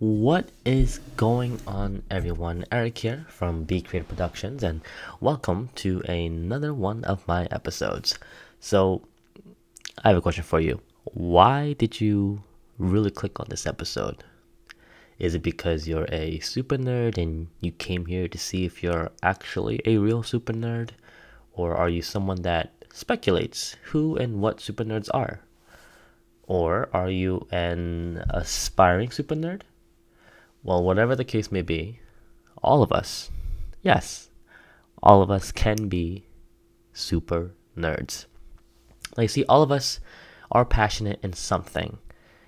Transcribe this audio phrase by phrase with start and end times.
[0.00, 2.64] What is going on, everyone?
[2.72, 4.80] Eric here from Be Creative Productions, and
[5.20, 8.18] welcome to another one of my episodes.
[8.58, 9.06] So,
[10.02, 10.80] I have a question for you.
[11.04, 12.42] Why did you
[12.76, 14.24] really click on this episode?
[15.20, 19.12] Is it because you're a super nerd and you came here to see if you're
[19.22, 20.90] actually a real super nerd?
[21.52, 25.38] Or are you someone that speculates who and what super nerds are?
[26.48, 29.62] Or are you an aspiring super nerd?
[30.64, 32.00] Well, whatever the case may be,
[32.62, 33.30] all of us,
[33.82, 34.30] yes,
[35.02, 36.24] all of us can be
[36.94, 38.24] super nerds.
[39.14, 40.00] Like, see, all of us
[40.50, 41.98] are passionate in something.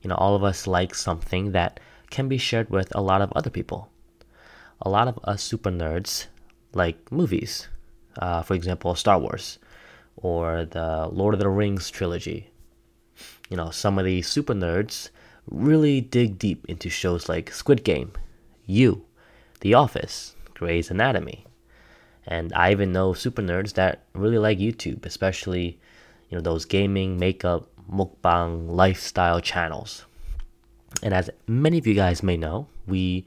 [0.00, 3.32] You know, all of us like something that can be shared with a lot of
[3.34, 3.90] other people.
[4.80, 6.26] A lot of us super nerds
[6.72, 7.66] like movies,
[8.18, 9.58] uh, for example, Star Wars
[10.16, 12.50] or the Lord of the Rings trilogy.
[13.50, 15.10] You know, some of these super nerds
[15.50, 18.12] really dig deep into shows like Squid Game,
[18.66, 19.04] You,
[19.60, 21.44] The Office, Grey's Anatomy.
[22.26, 25.78] And I even know super nerds that really like YouTube, especially,
[26.30, 30.04] you know, those gaming, makeup, mukbang, lifestyle channels.
[31.02, 33.26] And as many of you guys may know, we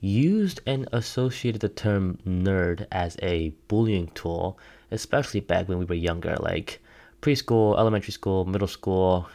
[0.00, 4.58] used and associated the term nerd as a bullying tool,
[4.90, 6.80] especially back when we were younger, like
[7.22, 9.28] preschool, elementary school, middle school,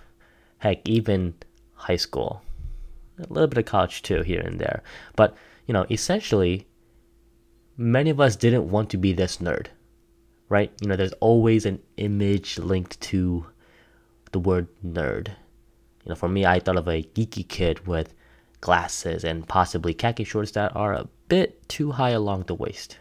[0.59, 1.33] heck, even
[1.79, 2.41] high school,
[3.17, 4.83] a little bit of college too, here and there.
[5.15, 5.35] But,
[5.65, 6.67] you know, essentially,
[7.77, 9.67] many of us didn't want to be this nerd,
[10.49, 10.71] right?
[10.81, 13.45] You know, there's always an image linked to
[14.31, 15.29] the word nerd.
[16.05, 18.13] You know, for me, I thought of a geeky kid with
[18.61, 22.97] glasses and possibly khaki shorts that are a bit too high along the waist.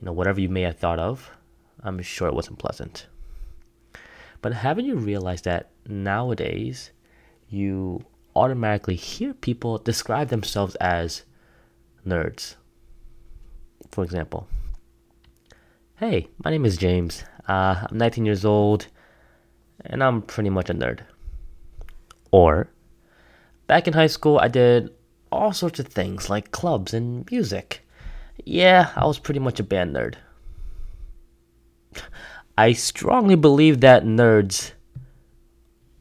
[0.00, 1.30] You know, whatever you may have thought of,
[1.82, 3.06] I'm sure it wasn't pleasant.
[4.42, 6.92] But haven't you realized that nowadays
[7.48, 11.22] you automatically hear people describe themselves as
[12.06, 12.56] nerds.
[13.90, 14.48] For example,
[15.96, 17.24] hey, my name is James.
[17.48, 18.88] Uh, I'm 19 years old,
[19.84, 21.00] and I'm pretty much a nerd.
[22.30, 22.68] Or,
[23.66, 24.90] back in high school, I did
[25.32, 27.86] all sorts of things like clubs and music.
[28.44, 30.16] Yeah, I was pretty much a band nerd.
[32.58, 34.72] I strongly believe that nerds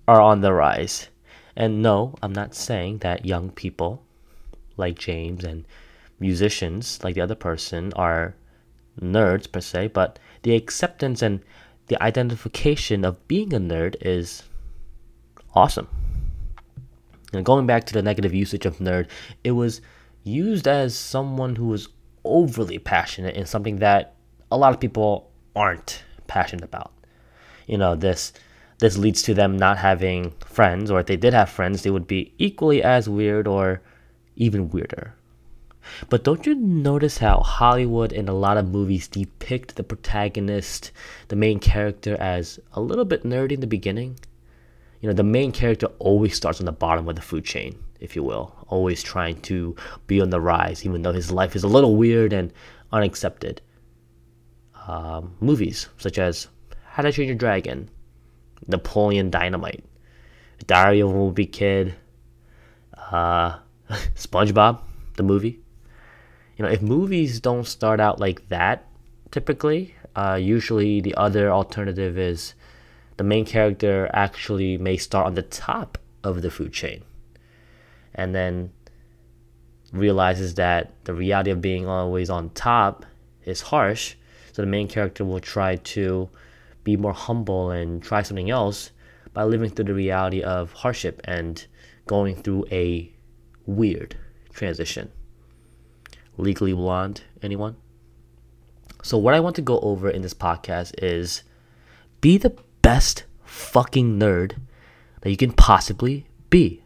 [0.07, 1.09] are on the rise.
[1.55, 4.03] And no, I'm not saying that young people
[4.77, 5.65] like James and
[6.19, 8.35] musicians like the other person are
[8.99, 11.41] nerds per se, but the acceptance and
[11.87, 14.43] the identification of being a nerd is
[15.53, 15.87] awesome.
[17.33, 19.07] And going back to the negative usage of nerd,
[19.43, 19.81] it was
[20.23, 21.89] used as someone who was
[22.23, 24.15] overly passionate in something that
[24.51, 26.91] a lot of people aren't passionate about.
[27.67, 28.33] You know, this
[28.79, 32.07] this leads to them not having friends, or if they did have friends, they would
[32.07, 33.81] be equally as weird or
[34.35, 35.15] even weirder.
[36.09, 40.91] But don't you notice how Hollywood and a lot of movies depict the protagonist,
[41.27, 44.19] the main character, as a little bit nerdy in the beginning?
[44.99, 48.15] You know, the main character always starts on the bottom of the food chain, if
[48.15, 49.75] you will, always trying to
[50.07, 52.51] be on the rise, even though his life is a little weird and
[52.91, 53.61] unaccepted.
[54.87, 56.47] Um, movies such as
[56.85, 57.89] How to Train Your Dragon,
[58.67, 59.83] Napoleon Dynamite,
[60.67, 61.95] Diary of a Wimpy Kid,
[63.11, 63.59] uh,
[64.15, 64.79] SpongeBob,
[65.15, 65.59] the movie.
[66.57, 68.87] You know, if movies don't start out like that,
[69.31, 72.53] typically, uh, usually the other alternative is
[73.17, 77.03] the main character actually may start on the top of the food chain
[78.13, 78.71] and then
[79.91, 83.05] realizes that the reality of being always on top
[83.45, 84.15] is harsh.
[84.53, 86.29] So the main character will try to
[86.85, 88.91] be more humble and try something else
[89.33, 91.65] by living through the reality of hardship and
[92.07, 93.11] going through a
[93.65, 94.15] weird
[94.53, 95.11] transition.
[96.37, 97.75] Legally Blonde, anyone?
[99.03, 101.43] So, what I want to go over in this podcast is
[102.21, 104.55] be the best fucking nerd
[105.21, 106.83] that you can possibly be.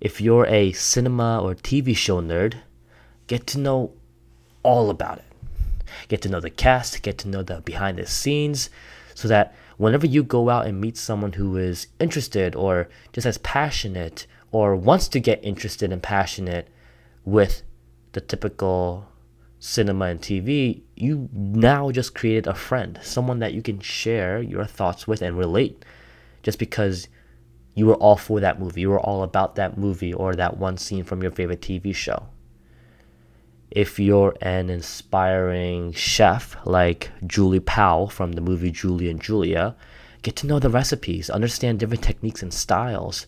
[0.00, 2.56] If you're a cinema or TV show nerd,
[3.26, 3.92] get to know
[4.62, 5.31] all about it
[6.08, 8.70] get to know the cast, get to know the behind the scenes,
[9.14, 13.38] so that whenever you go out and meet someone who is interested or just as
[13.38, 16.68] passionate or wants to get interested and passionate
[17.24, 17.62] with
[18.12, 19.08] the typical
[19.58, 24.64] cinema and TV, you now just created a friend, someone that you can share your
[24.64, 25.84] thoughts with and relate
[26.42, 27.08] just because
[27.74, 30.76] you were all for that movie, you were all about that movie or that one
[30.76, 32.26] scene from your favorite TV show
[33.74, 39.74] if you're an inspiring chef like Julie Powell from the movie Julie and Julia,
[40.22, 43.26] get to know the recipes, understand different techniques and styles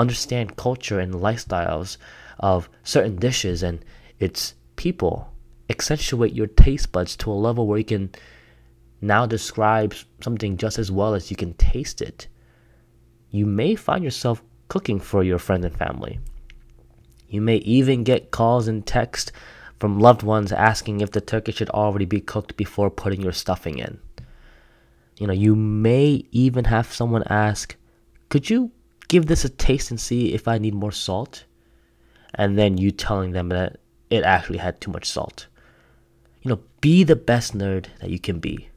[0.00, 1.98] understand culture and lifestyles
[2.38, 3.84] of certain dishes and
[4.18, 5.32] its people.
[5.68, 8.10] Accentuate your taste buds to a level where you can
[9.02, 12.26] now describe something just as well as you can taste it.
[13.30, 16.18] You may find yourself cooking for your friends and family.
[17.28, 19.30] You may even get calls and texts
[19.80, 23.78] from loved ones asking if the turkey should already be cooked before putting your stuffing
[23.78, 23.98] in.
[25.18, 27.74] You know, you may even have someone ask,
[28.28, 28.70] Could you
[29.08, 31.44] give this a taste and see if I need more salt?
[32.34, 33.78] And then you telling them that
[34.08, 35.48] it actually had too much salt.
[36.42, 38.68] You know, be the best nerd that you can be.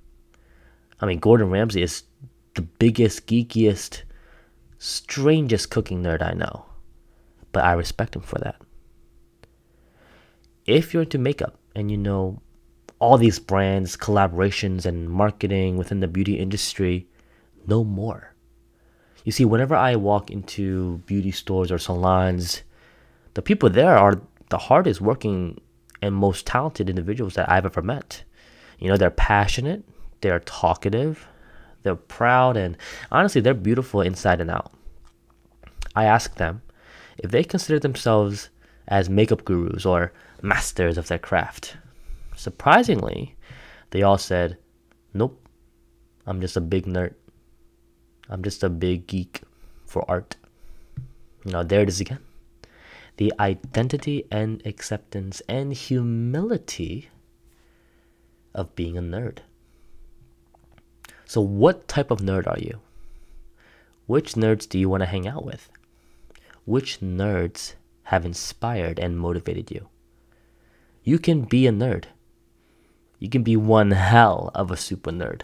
[0.99, 2.03] I mean, Gordon Ramsay is
[2.55, 4.01] the biggest, geekiest,
[4.79, 6.65] strangest cooking nerd I know
[7.53, 8.57] but I respect him for that.
[10.65, 12.41] If you're into makeup and you know
[12.99, 17.07] all these brands, collaborations, and marketing within the beauty industry,
[17.67, 18.33] no more.
[19.25, 22.63] You see, whenever I walk into beauty stores or salons,
[23.33, 25.59] the people there are the hardest working
[26.01, 28.23] and most talented individuals that I've ever met.
[28.79, 29.83] You know, they're passionate,
[30.21, 31.27] they're talkative,
[31.83, 32.77] they're proud, and
[33.11, 34.71] honestly, they're beautiful inside and out.
[35.95, 36.61] I ask them,
[37.17, 38.49] if they consider themselves
[38.87, 40.11] as makeup gurus or
[40.43, 41.77] masters of their craft.
[42.35, 43.35] Surprisingly,
[43.89, 44.57] they all said,
[45.11, 45.43] Nope,
[46.27, 47.15] I'm just a big nerd.
[48.29, 49.41] I'm just a big geek
[49.85, 50.35] for art.
[51.43, 52.19] Know, there it is again.
[53.17, 57.09] The identity and acceptance and humility
[58.53, 59.39] of being a nerd.
[61.25, 62.79] So, what type of nerd are you?
[64.05, 65.69] Which nerds do you want to hang out with?
[66.65, 67.73] which nerds
[68.03, 69.87] have inspired and motivated you.
[71.03, 72.05] You can be a nerd.
[73.19, 75.41] You can be one hell of a super nerd.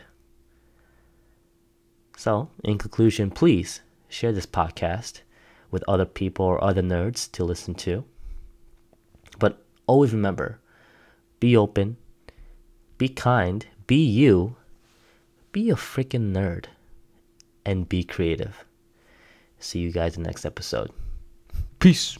[2.17, 5.21] So, in conclusion, please share this podcast
[5.71, 8.03] with other people or other nerds to listen to.
[9.37, 10.59] But always remember
[11.39, 11.97] be open,
[12.97, 14.55] be kind, be you,
[15.51, 16.65] be a freaking nerd,
[17.65, 18.65] and be creative.
[19.59, 20.91] See you guys in the next episode.
[21.79, 22.17] Peace.